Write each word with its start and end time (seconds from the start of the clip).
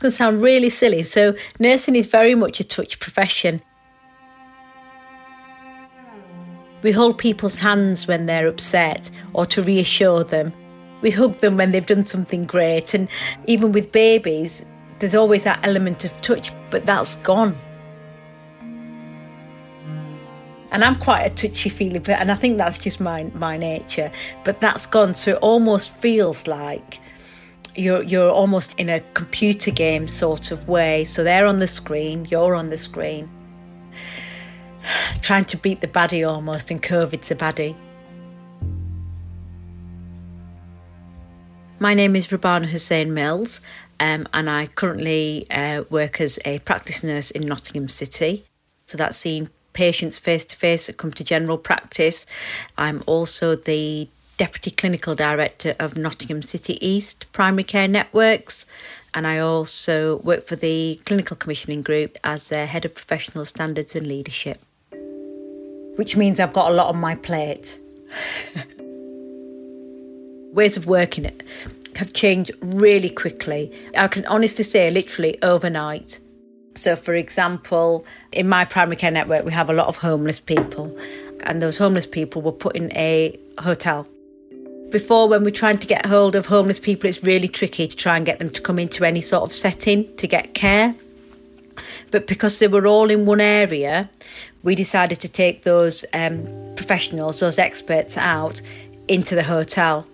It's 0.00 0.02
going 0.02 0.12
to 0.12 0.16
sound 0.16 0.42
really 0.42 0.70
silly. 0.70 1.02
So, 1.02 1.34
nursing 1.58 1.94
is 1.94 2.06
very 2.06 2.34
much 2.34 2.58
a 2.58 2.64
touch 2.64 2.98
profession. 3.00 3.60
We 6.80 6.90
hold 6.90 7.18
people's 7.18 7.56
hands 7.56 8.06
when 8.06 8.24
they're 8.24 8.46
upset 8.46 9.10
or 9.34 9.44
to 9.44 9.62
reassure 9.62 10.24
them. 10.24 10.54
We 11.02 11.10
hug 11.10 11.36
them 11.40 11.58
when 11.58 11.72
they've 11.72 11.84
done 11.84 12.06
something 12.06 12.44
great. 12.44 12.94
And 12.94 13.10
even 13.44 13.72
with 13.72 13.92
babies, 13.92 14.64
there's 15.00 15.14
always 15.14 15.44
that 15.44 15.60
element 15.64 16.06
of 16.06 16.18
touch, 16.22 16.50
but 16.70 16.86
that's 16.86 17.16
gone. 17.16 17.54
And 20.72 20.82
I'm 20.82 20.96
quite 20.96 21.24
a 21.24 21.28
touchy 21.28 21.68
feeling, 21.68 22.08
and 22.08 22.32
I 22.32 22.36
think 22.36 22.56
that's 22.56 22.78
just 22.78 23.00
my 23.00 23.24
my 23.34 23.58
nature. 23.58 24.10
But 24.46 24.60
that's 24.60 24.86
gone, 24.86 25.14
so 25.14 25.32
it 25.32 25.38
almost 25.42 25.92
feels 25.92 26.46
like 26.46 27.00
you're 27.74 28.02
you're 28.02 28.30
almost 28.30 28.78
in 28.78 28.88
a 28.88 29.00
computer 29.14 29.70
game 29.70 30.08
sort 30.08 30.50
of 30.50 30.68
way. 30.68 31.04
So 31.04 31.24
they're 31.24 31.46
on 31.46 31.58
the 31.58 31.66
screen, 31.66 32.26
you're 32.30 32.54
on 32.54 32.68
the 32.68 32.78
screen, 32.78 33.30
trying 35.22 35.44
to 35.46 35.56
beat 35.56 35.80
the 35.80 35.88
baddie 35.88 36.28
almost, 36.28 36.70
and 36.70 36.82
COVID's 36.82 37.30
a 37.30 37.36
baddie. 37.36 37.76
My 41.78 41.94
name 41.94 42.14
is 42.14 42.28
Robana 42.28 42.66
Hussein 42.66 43.14
Mills, 43.14 43.60
um, 44.00 44.28
and 44.34 44.50
I 44.50 44.66
currently 44.66 45.46
uh, 45.50 45.84
work 45.88 46.20
as 46.20 46.38
a 46.44 46.58
practice 46.58 47.02
nurse 47.02 47.30
in 47.30 47.46
Nottingham 47.46 47.88
City. 47.88 48.44
So 48.84 48.98
that's 48.98 49.16
seeing 49.16 49.48
patients 49.72 50.18
face 50.18 50.44
to 50.44 50.56
face 50.56 50.88
that 50.88 50.98
come 50.98 51.12
to 51.12 51.24
general 51.24 51.56
practice. 51.56 52.26
I'm 52.76 53.02
also 53.06 53.54
the 53.54 54.08
Deputy 54.40 54.70
Clinical 54.70 55.14
Director 55.14 55.76
of 55.78 55.98
Nottingham 55.98 56.40
City 56.40 56.78
East 56.80 57.30
Primary 57.30 57.62
Care 57.62 57.86
Networks, 57.86 58.64
and 59.12 59.26
I 59.26 59.38
also 59.38 60.16
work 60.20 60.46
for 60.46 60.56
the 60.56 60.98
Clinical 61.04 61.36
Commissioning 61.36 61.82
Group 61.82 62.16
as 62.24 62.48
their 62.48 62.66
Head 62.66 62.86
of 62.86 62.94
Professional 62.94 63.44
Standards 63.44 63.94
and 63.94 64.06
Leadership, 64.06 64.62
which 65.96 66.16
means 66.16 66.40
I've 66.40 66.54
got 66.54 66.70
a 66.70 66.74
lot 66.74 66.86
on 66.86 66.98
my 66.98 67.16
plate. 67.16 67.78
Ways 70.54 70.78
of 70.78 70.86
working 70.86 71.30
have 71.96 72.14
changed 72.14 72.50
really 72.62 73.10
quickly. 73.10 73.70
I 73.94 74.08
can 74.08 74.24
honestly 74.24 74.64
say, 74.64 74.90
literally 74.90 75.36
overnight. 75.42 76.18
So, 76.76 76.96
for 76.96 77.12
example, 77.12 78.06
in 78.32 78.48
my 78.48 78.64
primary 78.64 78.96
care 78.96 79.10
network, 79.10 79.44
we 79.44 79.52
have 79.52 79.68
a 79.68 79.74
lot 79.74 79.88
of 79.88 79.96
homeless 79.96 80.40
people, 80.40 80.98
and 81.42 81.60
those 81.60 81.76
homeless 81.76 82.06
people 82.06 82.40
were 82.40 82.52
put 82.52 82.74
in 82.74 82.90
a 82.92 83.38
hotel. 83.58 84.08
Before, 84.90 85.28
when 85.28 85.44
we're 85.44 85.50
trying 85.50 85.78
to 85.78 85.86
get 85.86 86.06
hold 86.06 86.34
of 86.34 86.46
homeless 86.46 86.80
people, 86.80 87.08
it's 87.08 87.22
really 87.22 87.46
tricky 87.46 87.86
to 87.86 87.96
try 87.96 88.16
and 88.16 88.26
get 88.26 88.40
them 88.40 88.50
to 88.50 88.60
come 88.60 88.78
into 88.78 89.04
any 89.04 89.20
sort 89.20 89.44
of 89.44 89.52
setting 89.52 90.14
to 90.16 90.26
get 90.26 90.54
care. 90.54 90.94
But 92.10 92.26
because 92.26 92.58
they 92.58 92.66
were 92.66 92.86
all 92.86 93.08
in 93.08 93.24
one 93.24 93.40
area, 93.40 94.10
we 94.64 94.74
decided 94.74 95.20
to 95.20 95.28
take 95.28 95.62
those 95.62 96.04
um, 96.12 96.44
professionals, 96.74 97.38
those 97.38 97.58
experts 97.58 98.16
out 98.16 98.60
into 99.06 99.36
the 99.36 99.44
hotel. 99.44 100.06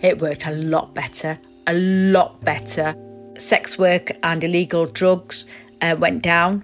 It 0.00 0.20
worked 0.20 0.46
a 0.46 0.52
lot 0.52 0.94
better, 0.94 1.38
a 1.66 1.74
lot 1.74 2.42
better 2.44 2.94
sex 3.40 3.78
work 3.78 4.12
and 4.22 4.44
illegal 4.44 4.86
drugs 4.86 5.46
uh, 5.80 5.96
went 5.98 6.22
down. 6.22 6.62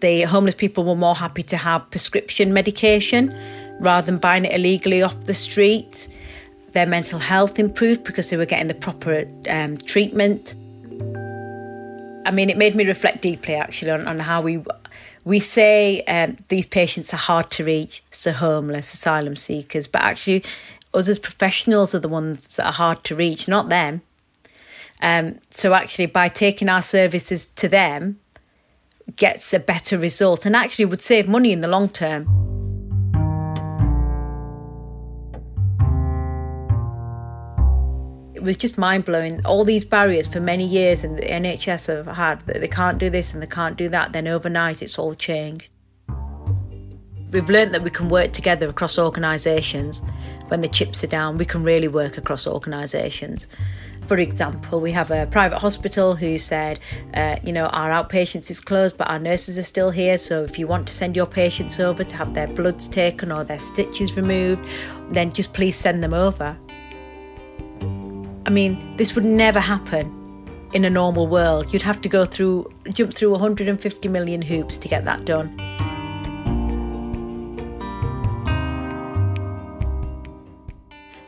The 0.00 0.22
homeless 0.22 0.54
people 0.54 0.84
were 0.84 0.96
more 0.96 1.14
happy 1.14 1.42
to 1.44 1.56
have 1.56 1.88
prescription 1.90 2.52
medication 2.52 3.34
rather 3.80 4.06
than 4.06 4.18
buying 4.18 4.44
it 4.44 4.52
illegally 4.52 5.02
off 5.02 5.20
the 5.22 5.34
street. 5.34 6.08
Their 6.72 6.86
mental 6.86 7.18
health 7.18 7.58
improved 7.58 8.04
because 8.04 8.30
they 8.30 8.36
were 8.36 8.46
getting 8.46 8.68
the 8.68 8.74
proper 8.74 9.26
um, 9.48 9.76
treatment. 9.76 10.54
I 12.26 12.30
mean, 12.30 12.50
it 12.50 12.56
made 12.56 12.74
me 12.74 12.86
reflect 12.86 13.22
deeply 13.22 13.54
actually 13.54 13.90
on, 13.90 14.08
on 14.08 14.18
how 14.18 14.40
we 14.40 14.62
we 15.24 15.40
say 15.40 16.02
um, 16.02 16.36
these 16.48 16.66
patients 16.66 17.14
are 17.14 17.18
hard 17.18 17.50
to 17.52 17.64
reach, 17.64 18.02
so 18.10 18.30
homeless, 18.32 18.92
asylum 18.92 19.36
seekers, 19.36 19.88
but 19.88 20.02
actually, 20.02 20.44
us 20.92 21.08
as 21.08 21.18
professionals 21.18 21.94
are 21.94 21.98
the 21.98 22.08
ones 22.08 22.56
that 22.56 22.66
are 22.66 22.72
hard 22.72 23.02
to 23.04 23.16
reach, 23.16 23.48
not 23.48 23.70
them. 23.70 24.02
Um, 25.00 25.38
so 25.50 25.72
actually, 25.72 26.06
by 26.06 26.28
taking 26.28 26.68
our 26.68 26.82
services 26.82 27.48
to 27.56 27.68
them, 27.68 28.20
gets 29.16 29.52
a 29.52 29.58
better 29.58 29.98
result 29.98 30.46
and 30.46 30.56
actually 30.56 30.84
would 30.84 31.00
save 31.00 31.28
money 31.28 31.52
in 31.52 31.60
the 31.60 31.68
long 31.68 31.88
term. 31.88 32.43
Was 38.44 38.56
just 38.56 38.78
mind 38.78 39.04
blowing. 39.04 39.44
All 39.44 39.64
these 39.64 39.84
barriers 39.84 40.26
for 40.26 40.40
many 40.40 40.66
years, 40.66 41.02
and 41.02 41.16
the 41.18 41.22
NHS 41.22 41.86
have 41.88 42.16
had 42.16 42.40
that 42.42 42.60
they 42.60 42.68
can't 42.68 42.98
do 42.98 43.10
this 43.10 43.34
and 43.34 43.42
they 43.42 43.46
can't 43.46 43.76
do 43.76 43.88
that. 43.88 44.12
Then 44.12 44.28
overnight, 44.28 44.82
it's 44.82 44.98
all 44.98 45.14
changed. 45.14 45.70
We've 47.32 47.50
learned 47.50 47.74
that 47.74 47.82
we 47.82 47.90
can 47.90 48.08
work 48.08 48.32
together 48.32 48.68
across 48.68 48.96
organisations. 48.96 50.00
When 50.48 50.60
the 50.60 50.68
chips 50.68 51.02
are 51.02 51.08
down, 51.08 51.36
we 51.36 51.44
can 51.44 51.64
really 51.64 51.88
work 51.88 52.16
across 52.16 52.46
organisations. 52.46 53.48
For 54.06 54.18
example, 54.18 54.80
we 54.80 54.92
have 54.92 55.10
a 55.10 55.26
private 55.26 55.58
hospital 55.58 56.14
who 56.14 56.38
said, 56.38 56.78
uh, 57.14 57.36
you 57.42 57.52
know, 57.52 57.66
our 57.66 57.90
outpatients 57.90 58.50
is 58.50 58.60
closed, 58.60 58.98
but 58.98 59.10
our 59.10 59.18
nurses 59.18 59.58
are 59.58 59.62
still 59.62 59.90
here. 59.90 60.18
So 60.18 60.44
if 60.44 60.58
you 60.58 60.66
want 60.66 60.86
to 60.88 60.92
send 60.92 61.16
your 61.16 61.26
patients 61.26 61.80
over 61.80 62.04
to 62.04 62.16
have 62.16 62.34
their 62.34 62.46
bloods 62.46 62.86
taken 62.86 63.32
or 63.32 63.42
their 63.42 63.58
stitches 63.58 64.16
removed, 64.16 64.64
then 65.08 65.32
just 65.32 65.54
please 65.54 65.76
send 65.76 66.04
them 66.04 66.12
over. 66.12 66.56
I 68.46 68.50
mean, 68.50 68.96
this 68.98 69.14
would 69.14 69.24
never 69.24 69.58
happen 69.58 70.20
in 70.74 70.84
a 70.84 70.90
normal 70.90 71.26
world. 71.26 71.72
You'd 71.72 71.82
have 71.82 72.02
to 72.02 72.10
go 72.10 72.26
through, 72.26 72.70
jump 72.92 73.14
through 73.14 73.30
150 73.30 74.08
million 74.08 74.42
hoops 74.42 74.76
to 74.78 74.88
get 74.88 75.06
that 75.06 75.24
done. 75.24 75.58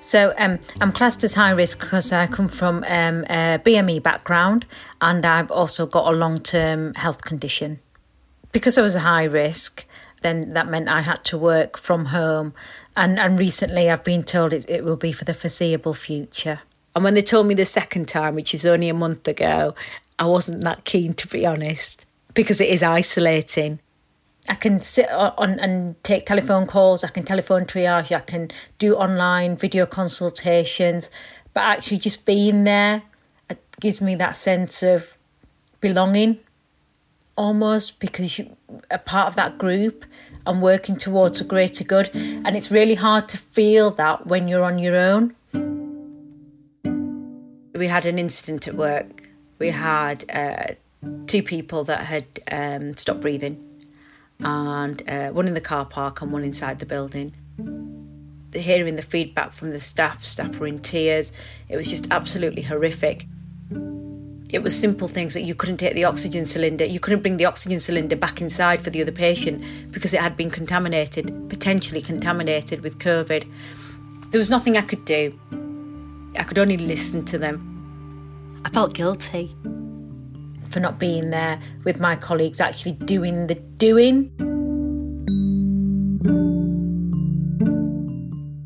So 0.00 0.34
um, 0.38 0.58
I'm 0.80 0.92
classed 0.92 1.24
as 1.24 1.34
high 1.34 1.50
risk 1.50 1.80
because 1.80 2.12
I 2.12 2.26
come 2.26 2.48
from 2.48 2.84
um, 2.86 3.24
a 3.24 3.58
BME 3.64 4.02
background 4.02 4.66
and 5.00 5.24
I've 5.24 5.50
also 5.50 5.86
got 5.86 6.12
a 6.12 6.16
long 6.16 6.40
term 6.40 6.94
health 6.94 7.22
condition. 7.22 7.80
Because 8.52 8.76
I 8.76 8.82
was 8.82 8.94
a 8.94 9.00
high 9.00 9.24
risk, 9.24 9.86
then 10.20 10.52
that 10.52 10.68
meant 10.68 10.88
I 10.88 11.00
had 11.00 11.24
to 11.24 11.38
work 11.38 11.78
from 11.78 12.06
home. 12.06 12.52
And, 12.94 13.18
and 13.18 13.38
recently 13.38 13.90
I've 13.90 14.04
been 14.04 14.22
told 14.22 14.52
it, 14.52 14.68
it 14.68 14.84
will 14.84 14.96
be 14.96 15.12
for 15.12 15.24
the 15.24 15.34
foreseeable 15.34 15.94
future. 15.94 16.60
And 16.96 17.04
when 17.04 17.12
they 17.12 17.20
told 17.20 17.46
me 17.46 17.52
the 17.52 17.66
second 17.66 18.08
time, 18.08 18.34
which 18.34 18.54
is 18.54 18.64
only 18.64 18.88
a 18.88 18.94
month 18.94 19.28
ago, 19.28 19.74
I 20.18 20.24
wasn't 20.24 20.64
that 20.64 20.84
keen 20.84 21.12
to 21.12 21.28
be 21.28 21.44
honest 21.44 22.06
because 22.32 22.58
it 22.58 22.70
is 22.70 22.82
isolating. 22.82 23.80
I 24.48 24.54
can 24.54 24.80
sit 24.80 25.10
on 25.10 25.58
and 25.60 26.02
take 26.02 26.24
telephone 26.24 26.66
calls, 26.66 27.04
I 27.04 27.08
can 27.08 27.22
telephone 27.24 27.66
triage, 27.66 28.16
I 28.16 28.20
can 28.20 28.50
do 28.78 28.94
online 28.94 29.58
video 29.58 29.84
consultations, 29.84 31.10
but 31.52 31.64
actually 31.64 31.98
just 31.98 32.24
being 32.24 32.64
there 32.64 33.02
gives 33.78 34.00
me 34.00 34.14
that 34.14 34.34
sense 34.34 34.82
of 34.82 35.12
belonging 35.82 36.38
almost 37.36 38.00
because 38.00 38.38
you 38.38 38.56
are 38.70 38.96
a 38.96 38.98
part 38.98 39.28
of 39.28 39.36
that 39.36 39.58
group 39.58 40.06
and 40.46 40.62
working 40.62 40.96
towards 40.96 41.42
a 41.42 41.44
greater 41.44 41.84
good. 41.84 42.08
And 42.14 42.56
it's 42.56 42.70
really 42.70 42.94
hard 42.94 43.28
to 43.30 43.36
feel 43.36 43.90
that 43.92 44.26
when 44.26 44.48
you're 44.48 44.64
on 44.64 44.78
your 44.78 44.96
own. 44.96 45.34
We 47.76 47.88
had 47.88 48.06
an 48.06 48.18
incident 48.18 48.66
at 48.68 48.74
work. 48.74 49.28
We 49.58 49.70
had 49.70 50.24
uh, 50.30 50.74
two 51.26 51.42
people 51.42 51.84
that 51.84 52.00
had 52.00 52.26
um, 52.50 52.94
stopped 52.94 53.20
breathing 53.20 53.62
and 54.40 55.02
uh, 55.08 55.28
one 55.28 55.46
in 55.46 55.54
the 55.54 55.60
car 55.60 55.84
park 55.84 56.22
and 56.22 56.32
one 56.32 56.42
inside 56.44 56.78
the 56.78 56.86
building. 56.86 57.34
Hearing 58.52 58.96
the 58.96 59.02
feedback 59.02 59.52
from 59.52 59.70
the 59.70 59.80
staff, 59.80 60.24
staff 60.24 60.58
were 60.58 60.66
in 60.66 60.78
tears. 60.78 61.32
It 61.68 61.76
was 61.76 61.86
just 61.86 62.06
absolutely 62.10 62.62
horrific. 62.62 63.26
It 64.52 64.62
was 64.62 64.78
simple 64.78 65.08
things 65.08 65.34
that 65.34 65.42
you 65.42 65.54
couldn't 65.54 65.78
take 65.78 65.94
the 65.94 66.04
oxygen 66.04 66.46
cylinder, 66.46 66.84
you 66.84 67.00
couldn't 67.00 67.20
bring 67.20 67.36
the 67.36 67.46
oxygen 67.46 67.80
cylinder 67.80 68.16
back 68.16 68.40
inside 68.40 68.80
for 68.80 68.90
the 68.90 69.02
other 69.02 69.12
patient 69.12 69.62
because 69.90 70.14
it 70.14 70.20
had 70.20 70.36
been 70.36 70.50
contaminated, 70.50 71.50
potentially 71.50 72.00
contaminated 72.00 72.80
with 72.82 72.98
COVID. 72.98 73.50
There 74.30 74.38
was 74.38 74.48
nothing 74.48 74.76
I 74.76 74.82
could 74.82 75.04
do. 75.04 75.38
I 76.38 76.44
could 76.44 76.58
only 76.58 76.76
listen 76.76 77.24
to 77.26 77.38
them. 77.38 78.62
I 78.64 78.70
felt 78.70 78.94
guilty 78.94 79.54
for 80.70 80.80
not 80.80 80.98
being 80.98 81.30
there 81.30 81.60
with 81.84 82.00
my 82.00 82.16
colleagues, 82.16 82.60
actually 82.60 82.92
doing 82.92 83.46
the 83.46 83.54
doing. 83.54 84.30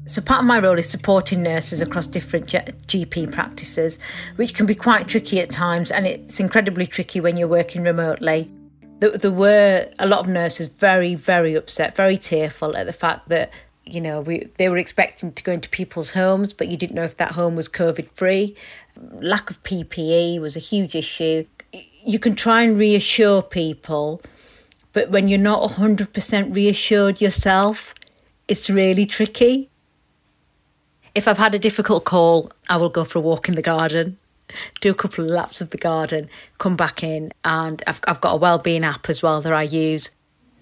So, 0.07 0.21
part 0.21 0.41
of 0.41 0.47
my 0.47 0.59
role 0.59 0.77
is 0.77 0.89
supporting 0.89 1.43
nurses 1.43 1.81
across 1.81 2.09
different 2.09 2.47
GP 2.47 3.31
practices, 3.31 4.01
which 4.35 4.55
can 4.55 4.67
be 4.67 4.75
quite 4.75 5.07
tricky 5.07 5.39
at 5.39 5.51
times, 5.51 5.93
and 5.93 6.05
it's 6.05 6.41
incredibly 6.41 6.87
tricky 6.87 7.21
when 7.21 7.37
you're 7.37 7.47
working 7.47 7.83
remotely. 7.83 8.51
There 8.99 9.31
were 9.31 9.89
a 10.01 10.07
lot 10.07 10.19
of 10.19 10.27
nurses 10.27 10.67
very, 10.67 11.15
very 11.15 11.55
upset, 11.55 11.95
very 11.95 12.19
tearful 12.19 12.77
at 12.77 12.87
the 12.87 12.93
fact 12.93 13.29
that 13.29 13.53
you 13.93 14.01
know 14.01 14.21
we 14.21 14.49
they 14.57 14.69
were 14.69 14.77
expecting 14.77 15.33
to 15.33 15.43
go 15.43 15.53
into 15.53 15.69
people's 15.69 16.11
homes, 16.11 16.53
but 16.53 16.69
you 16.69 16.77
didn't 16.77 16.97
know 16.97 17.05
if 17.05 17.17
that 17.17 17.33
home 17.33 17.57
was 17.57 17.69
COVID 17.69 18.11
free 18.13 18.57
lack 19.13 19.51
of 19.51 19.63
PPE 19.63 20.41
was 20.41 20.57
a 20.57 20.61
huge 20.61 20.95
issue. 20.95 21.47
You 22.05 22.19
can 22.19 22.35
try 22.35 22.63
and 22.63 22.79
reassure 22.79 23.43
people, 23.43 24.23
but 24.93 25.11
when 25.11 25.29
you're 25.29 25.39
not 25.39 25.71
100% 25.71 26.55
reassured 26.55 27.21
yourself, 27.21 27.95
it's 28.49 28.69
really 28.69 29.07
tricky. 29.07 29.71
If 31.15 31.27
I've 31.29 31.39
had 31.39 31.55
a 31.55 31.59
difficult 31.59 32.05
call, 32.05 32.51
I 32.69 32.77
will 32.77 32.89
go 32.89 33.05
for 33.05 33.19
a 33.19 33.23
walk 33.23 33.49
in 33.49 33.55
the 33.55 33.63
garden, 33.63 34.17
do 34.81 34.91
a 34.91 34.95
couple 34.95 35.25
of 35.25 35.31
laps 35.31 35.61
of 35.61 35.71
the 35.71 35.79
garden, 35.79 36.29
come 36.59 36.77
back 36.77 37.03
in, 37.03 37.33
and 37.45 37.83
I've, 37.87 38.01
I've 38.07 38.21
got 38.21 38.35
a 38.35 38.37
wellbeing 38.37 38.85
app 38.85 39.09
as 39.09 39.23
well 39.23 39.41
that 39.41 39.53
I 39.53 39.63
use. 39.63 40.11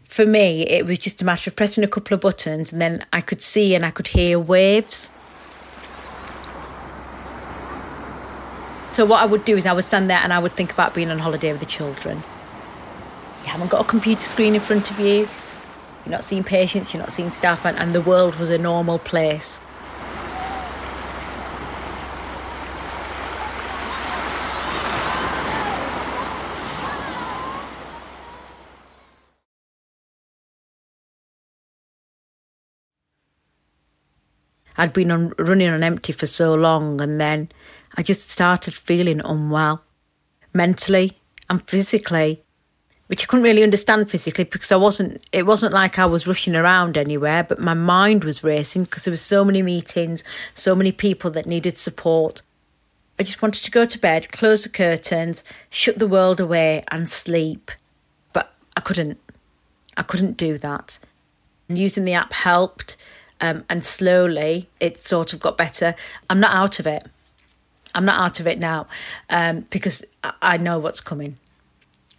For 0.08 0.24
me, 0.24 0.62
it 0.62 0.86
was 0.86 0.98
just 0.98 1.20
a 1.20 1.24
matter 1.24 1.50
of 1.50 1.54
pressing 1.54 1.84
a 1.84 1.88
couple 1.88 2.14
of 2.14 2.22
buttons, 2.22 2.72
and 2.72 2.80
then 2.80 3.04
I 3.12 3.20
could 3.20 3.42
see 3.42 3.74
and 3.74 3.84
I 3.84 3.90
could 3.90 4.08
hear 4.08 4.38
waves. 4.38 5.10
So 8.90 9.04
what 9.04 9.22
I 9.22 9.26
would 9.26 9.44
do 9.44 9.56
is 9.56 9.66
I 9.66 9.72
would 9.74 9.84
stand 9.84 10.10
there 10.10 10.18
and 10.18 10.32
I 10.32 10.38
would 10.38 10.52
think 10.52 10.72
about 10.72 10.94
being 10.94 11.10
on 11.10 11.18
holiday 11.20 11.52
with 11.52 11.60
the 11.60 11.66
children. 11.66 12.24
You 13.44 13.50
haven't 13.50 13.70
got 13.70 13.82
a 13.82 13.88
computer 13.88 14.22
screen 14.22 14.54
in 14.54 14.60
front 14.60 14.90
of 14.90 14.98
you. 14.98 15.28
You're 16.04 16.10
not 16.10 16.24
seeing 16.24 16.42
patients, 16.42 16.94
you're 16.94 17.02
not 17.02 17.12
seeing 17.12 17.30
staff, 17.30 17.66
and, 17.66 17.78
and 17.78 17.92
the 17.92 18.00
world 18.00 18.36
was 18.36 18.48
a 18.50 18.58
normal 18.58 18.98
place. 18.98 19.60
I'd 34.78 34.92
been 34.92 35.10
on, 35.10 35.34
running 35.38 35.68
on 35.68 35.82
empty 35.82 36.12
for 36.12 36.26
so 36.26 36.54
long, 36.54 37.00
and 37.00 37.20
then 37.20 37.50
I 37.96 38.02
just 38.02 38.30
started 38.30 38.74
feeling 38.74 39.20
unwell 39.20 39.82
mentally 40.54 41.18
and 41.50 41.68
physically, 41.68 42.44
which 43.08 43.24
I 43.24 43.26
couldn't 43.26 43.44
really 43.44 43.64
understand 43.64 44.10
physically 44.10 44.44
because 44.44 44.70
I 44.70 44.76
wasn't. 44.76 45.22
It 45.32 45.46
wasn't 45.46 45.74
like 45.74 45.98
I 45.98 46.06
was 46.06 46.28
rushing 46.28 46.54
around 46.54 46.96
anywhere, 46.96 47.42
but 47.42 47.58
my 47.58 47.74
mind 47.74 48.22
was 48.22 48.44
racing 48.44 48.84
because 48.84 49.04
there 49.04 49.12
were 49.12 49.16
so 49.16 49.44
many 49.44 49.62
meetings, 49.62 50.22
so 50.54 50.76
many 50.76 50.92
people 50.92 51.30
that 51.32 51.46
needed 51.46 51.76
support. 51.76 52.42
I 53.18 53.24
just 53.24 53.42
wanted 53.42 53.64
to 53.64 53.72
go 53.72 53.84
to 53.84 53.98
bed, 53.98 54.30
close 54.30 54.62
the 54.62 54.68
curtains, 54.68 55.42
shut 55.70 55.98
the 55.98 56.06
world 56.06 56.38
away, 56.38 56.84
and 56.92 57.08
sleep. 57.08 57.72
But 58.32 58.54
I 58.76 58.80
couldn't. 58.80 59.18
I 59.96 60.02
couldn't 60.02 60.36
do 60.36 60.56
that. 60.58 61.00
And 61.68 61.76
using 61.76 62.04
the 62.04 62.12
app 62.12 62.32
helped. 62.32 62.96
Um, 63.40 63.64
and 63.68 63.86
slowly 63.86 64.68
it 64.80 64.96
sort 64.96 65.32
of 65.32 65.40
got 65.40 65.56
better. 65.56 65.94
I'm 66.28 66.40
not 66.40 66.54
out 66.54 66.80
of 66.80 66.86
it. 66.86 67.06
I'm 67.94 68.04
not 68.04 68.20
out 68.20 68.40
of 68.40 68.46
it 68.46 68.58
now 68.58 68.86
um, 69.30 69.66
because 69.70 70.04
I 70.42 70.56
know 70.56 70.78
what's 70.78 71.00
coming. 71.00 71.36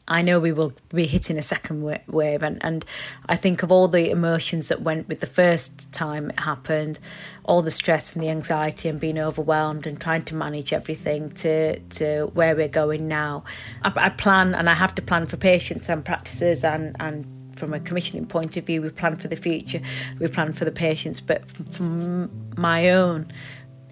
I 0.10 0.24
know 0.24 0.39
we 0.39 0.51
will 0.51 0.74
be 0.89 1.06
hitting 1.06 1.38
a 1.38 1.42
second 1.44 1.83
wave, 2.07 2.42
and, 2.42 2.57
and 2.66 2.83
I 3.27 3.36
think 3.36 3.62
of 3.62 3.71
all 3.71 3.88
the 3.88 4.10
emotions 4.10 4.69
that 4.69 4.81
went 4.81 5.07
with 5.07 5.19
the 5.19 5.27
first 5.27 5.94
time 5.94 6.31
it 6.31 6.39
happened, 6.39 7.00
all 7.44 7.62
the 7.62 7.69
stress 7.69 8.16
and 8.16 8.24
the 8.24 8.30
anxiety 8.30 8.89
and 8.89 9.00
being 9.00 9.19
overwhelmed 9.19 9.86
and 9.86 10.01
trying 10.01 10.24
to 10.24 10.36
manage 10.36 10.74
everything 10.74 11.30
to 11.33 11.80
to 11.80 12.31
where 12.33 12.56
we're 12.56 12.68
going 12.68 13.07
now. 13.07 13.44
I, 13.83 13.94
I 13.95 14.10
plan 14.10 14.56
and 14.56 14.68
I 14.68 14.74
have 14.74 14.95
to 14.95 15.01
plan 15.04 15.27
for 15.27 15.38
patients 15.38 15.88
and 15.89 16.04
practices 16.04 16.63
and 16.63 16.95
and 17.00 17.25
from 17.59 17.73
a 17.73 17.79
commissioning 17.79 18.25
point 18.25 18.57
of 18.57 18.65
view, 18.65 18.81
we 18.81 18.89
plan 18.89 19.15
for 19.17 19.27
the 19.27 19.35
future, 19.35 19.81
we 20.19 20.27
plan 20.27 20.53
for 20.53 20.65
the 20.65 20.71
patients, 20.71 21.19
but 21.19 21.50
from 21.71 22.31
my 22.57 22.89
own 22.89 23.31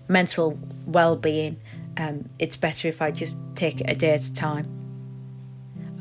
mental 0.08 0.58
well-being, 0.86 1.58
um, 1.98 2.26
it's 2.40 2.56
better 2.56 2.88
if 2.88 3.02
I 3.02 3.12
just 3.12 3.38
take 3.56 3.82
it 3.82 3.90
a 3.90 3.96
day 3.96 4.14
at 4.14 4.24
a 4.24 4.34
time. 4.34 4.66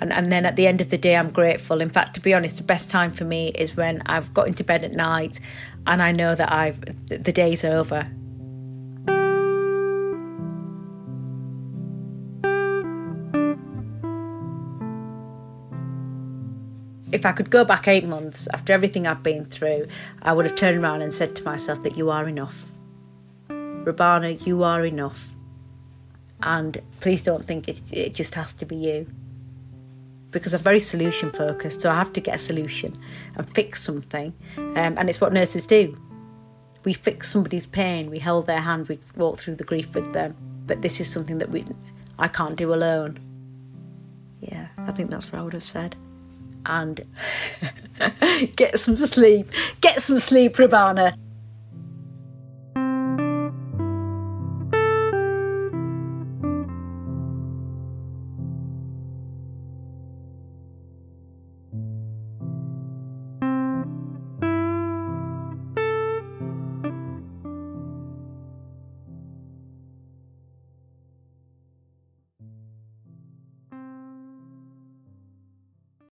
And, 0.01 0.13
and 0.13 0.31
then 0.31 0.45
at 0.45 0.57
the 0.57 0.67
end 0.67 0.81
of 0.81 0.91
the 0.91 0.99
day, 0.99 1.17
I'm 1.17 1.31
grateful. 1.31 1.81
In 1.81 1.89
fact, 1.89 2.15
to 2.15 2.21
be 2.21 2.35
honest, 2.35 2.59
the 2.59 2.63
best 2.63 2.91
time 2.91 3.11
for 3.11 3.25
me 3.25 3.49
is 3.49 3.77
when 3.77 4.03
I've 4.07 4.33
got 4.35 4.47
into 4.47 4.63
bed 4.63 4.85
at 4.85 4.93
night 4.93 5.41
and 5.87 6.03
I 6.03 6.13
know 6.13 6.35
that 6.35 6.53
I've 6.53 6.81
the 7.07 7.33
day's 7.33 7.65
over 7.65 8.07
if 17.13 17.25
I 17.25 17.33
could 17.33 17.51
go 17.51 17.65
back 17.65 17.87
eight 17.89 18.05
months 18.05 18.49
after 18.53 18.73
everything 18.73 19.07
I've 19.07 19.23
been 19.23 19.45
through, 19.45 19.87
I 20.23 20.33
would 20.33 20.45
have 20.45 20.57
turned 20.57 20.79
around 20.79 21.03
and 21.03 21.13
said 21.13 21.37
to 21.37 21.45
myself 21.45 21.83
that 21.85 21.97
you 21.97 22.11
are 22.11 22.29
enough. 22.29 22.77
Robana, 23.49 24.45
you 24.47 24.65
are 24.65 24.85
enough. 24.85 25.35
And 26.43 26.79
please 27.01 27.23
don't 27.23 27.45
think 27.45 27.69
it, 27.69 27.81
it 27.93 28.15
just 28.15 28.35
has 28.35 28.53
to 28.55 28.67
be 28.67 28.77
you. 28.77 29.07
Because 30.33 30.53
I'm 30.53 30.61
very 30.61 30.81
solution 30.81 31.31
focused, 31.31 31.83
so 31.83 31.91
I 31.91 31.95
have 31.95 32.13
to 32.15 32.21
get 32.21 32.35
a 32.35 32.39
solution 32.39 32.97
and 33.37 33.49
fix 33.55 33.83
something. 33.83 34.35
Um, 34.57 34.77
and 34.99 35.09
it's 35.09 35.21
what 35.21 35.33
nurses 35.33 35.67
do. 35.67 35.97
We 36.85 36.93
fix 36.93 37.31
somebody's 37.31 37.67
pain, 37.67 38.11
we 38.11 38.19
hold 38.19 38.47
their 38.47 38.61
hand, 38.61 38.89
we 38.89 38.99
walk 39.17 39.39
through 39.39 39.57
the 39.57 39.65
grief 39.65 39.95
with 39.95 40.13
them. 40.13 40.37
But 40.67 40.83
this 40.83 41.01
is 41.01 41.11
something 41.11 41.39
that 41.39 41.51
we, 41.51 41.65
I 42.19 42.29
can't 42.29 42.57
do 42.57 42.75
alone. 42.75 43.19
Yeah, 44.41 44.69
I 44.77 44.93
think 44.93 45.11
that's 45.11 45.33
what 45.33 45.39
I 45.39 45.43
would 45.43 45.53
have 45.53 45.63
said 45.63 45.97
and 46.67 47.01
get 48.57 48.79
some 48.79 48.97
sleep. 48.97 49.51
Get 49.81 50.01
some 50.01 50.19
sleep, 50.19 50.57
Robana. 50.57 51.17